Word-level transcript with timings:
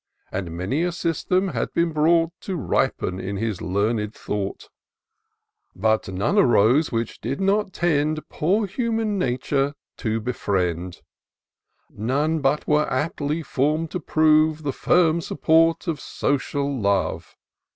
And 0.31 0.57
many 0.57 0.81
a 0.81 0.91
system 0.91 1.49
had 1.49 1.71
been 1.75 1.91
brought 1.93 2.31
To 2.41 2.55
ripen 2.55 3.19
in 3.19 3.37
his 3.37 3.61
learned 3.61 4.15
thought; 4.15 4.69
But 5.75 6.07
none 6.09 6.39
arose 6.39 6.91
which 6.91 7.21
did 7.21 7.39
not 7.39 7.71
tend 7.71 8.27
Poor 8.27 8.65
human 8.65 9.19
nature 9.19 9.75
to 9.97 10.19
befriend; 10.19 11.03
None 11.91 12.39
but 12.39 12.67
were 12.67 12.91
aptly 12.91 13.43
form'd 13.43 13.91
to 13.91 13.99
prove 13.99 14.63
The 14.63 14.73
firm 14.73 15.21
support 15.21 15.87
of 15.87 15.99
social 16.01 16.81
love. 16.81 17.35